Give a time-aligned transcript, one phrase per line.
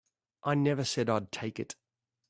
[0.43, 1.75] I never said I'd take it.